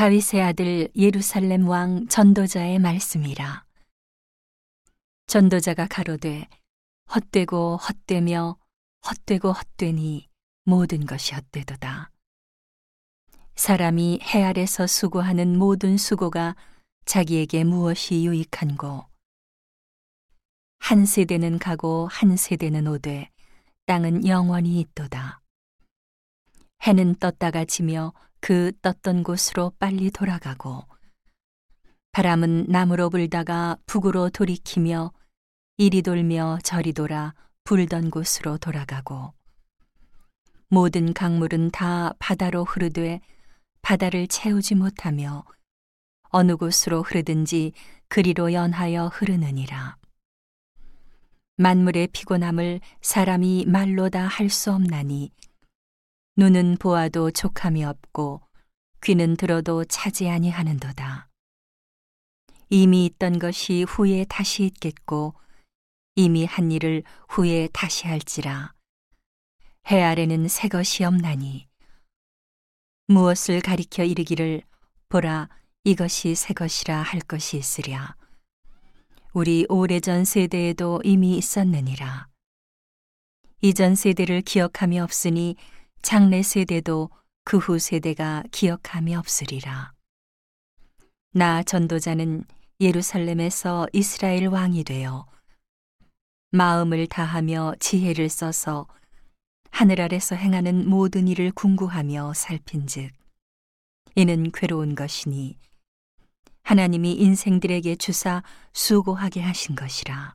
[0.00, 3.66] 다윗의 아들 예루살렘 왕 전도자의 말씀이라.
[5.26, 6.48] 전도자가 가로되
[7.14, 8.56] 헛되고 헛되며
[9.06, 10.26] 헛되고 헛되니
[10.64, 12.10] 모든 것이 헛되도다.
[13.56, 16.56] 사람이 해 아래서 수고하는 모든 수고가
[17.04, 19.04] 자기에게 무엇이 유익한고
[20.78, 23.28] 한 세대는 가고 한 세대는 오되
[23.84, 25.42] 땅은 영원히 있도다.
[26.84, 30.84] 해는 떴다가 지며 그 떴던 곳으로 빨리 돌아가고
[32.12, 35.12] 바람은 남으로 불다가 북으로 돌이키며
[35.76, 39.32] 이리 돌며 저리 돌아 불던 곳으로 돌아가고
[40.68, 43.20] 모든 강물은 다 바다로 흐르되
[43.82, 45.44] 바다를 채우지 못하며
[46.30, 47.72] 어느 곳으로 흐르든지
[48.08, 49.96] 그리로 연하여 흐르느니라.
[51.56, 55.32] 만물의 피곤함을 사람이 말로 다 할 수 없나니
[56.36, 58.40] 눈은 보아도 족함이 없고
[59.02, 61.28] 귀는 들어도 차지 아니하는도다.
[62.70, 65.34] 이미 있던 것이 후에 다시 있겠고
[66.14, 68.72] 이미 한 일을 후에 다시 할지라.
[69.90, 71.66] 해 아래는 새 것이 없나니.
[73.08, 74.62] 무엇을 가리켜 이르기를
[75.08, 75.48] 보라
[75.82, 78.14] 이것이 새 것이라 할 것이 있으랴.
[79.32, 82.28] 우리 오래전 세대에도 이미 있었느니라.
[83.62, 85.56] 이전 세대를 기억함이 없으니
[86.02, 87.10] 장래 세대도
[87.44, 89.92] 그 후 세대가 기억함이 없으리라.
[91.32, 92.44] 나 전도자는
[92.80, 95.26] 예루살렘에서 이스라엘 왕이 되어
[96.52, 98.86] 마음을 다하며 지혜를 써서
[99.70, 103.12] 하늘 아래서 행하는 모든 일을 궁구하며 살핀즉
[104.16, 105.58] 이는 괴로운 것이니
[106.62, 110.34] 하나님이 인생들에게 주사 수고하게 하신 것이라.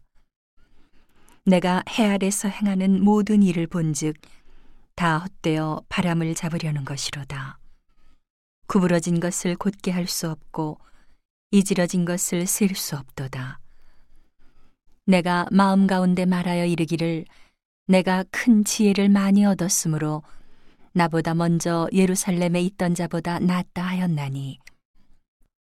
[1.45, 4.15] 내가 해 아래서 행하는 모든 일을 본즉
[4.95, 7.57] 다 헛되어 바람을 잡으려는 것이로다.
[8.67, 10.79] 구부러진 것을 곧게 할 수 없고
[11.51, 13.59] 이지러진 것을 쓸 수 없도다.
[15.05, 17.25] 내가 마음 가운데 말하여 이르기를
[17.87, 20.23] 내가 큰 지혜를 많이 얻었으므로
[20.93, 24.59] 나보다 먼저 예루살렘에 있던 자보다 낫다 하였나니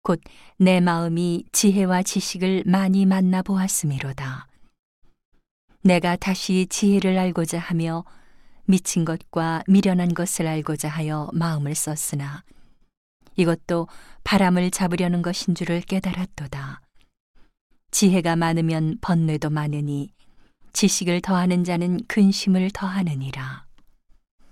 [0.04, 0.22] 곧
[0.58, 4.48] 내 마음이 지혜와 지식을 많이 만나 보았음이로다.
[5.82, 8.06] 내가 다시 지혜를 알고자 하며
[8.68, 12.44] 미친 것과 미련한 것을 알고자 하여 마음을 썼으나
[13.36, 13.88] 이것도
[14.24, 16.82] 바람을 잡으려는 것인 줄을 깨달았도다.
[17.92, 20.12] 지혜가 많으면 번뇌도 많으니
[20.74, 23.67] 지식을 더하는 자는 근심을 더하느니라.